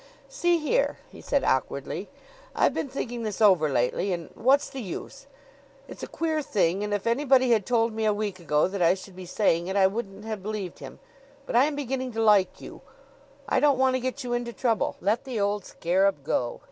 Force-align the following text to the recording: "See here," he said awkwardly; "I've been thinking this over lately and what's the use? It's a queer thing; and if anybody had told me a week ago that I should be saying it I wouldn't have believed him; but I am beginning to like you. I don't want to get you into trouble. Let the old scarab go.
"See 0.29 0.57
here," 0.57 0.97
he 1.11 1.21
said 1.21 1.43
awkwardly; 1.43 2.09
"I've 2.55 2.73
been 2.73 2.89
thinking 2.89 3.21
this 3.21 3.39
over 3.39 3.69
lately 3.69 4.11
and 4.11 4.31
what's 4.33 4.67
the 4.67 4.81
use? 4.81 5.27
It's 5.87 6.01
a 6.01 6.07
queer 6.07 6.41
thing; 6.41 6.83
and 6.83 6.91
if 6.91 7.05
anybody 7.05 7.51
had 7.51 7.67
told 7.67 7.93
me 7.93 8.05
a 8.05 8.11
week 8.11 8.39
ago 8.39 8.67
that 8.67 8.81
I 8.81 8.95
should 8.95 9.15
be 9.15 9.27
saying 9.27 9.67
it 9.67 9.75
I 9.75 9.85
wouldn't 9.85 10.25
have 10.25 10.41
believed 10.41 10.79
him; 10.79 10.97
but 11.45 11.55
I 11.55 11.65
am 11.65 11.75
beginning 11.75 12.11
to 12.13 12.19
like 12.23 12.59
you. 12.59 12.81
I 13.47 13.59
don't 13.59 13.77
want 13.77 13.93
to 13.93 13.99
get 13.99 14.23
you 14.23 14.33
into 14.33 14.53
trouble. 14.53 14.95
Let 15.01 15.23
the 15.23 15.39
old 15.39 15.65
scarab 15.65 16.23
go. 16.23 16.59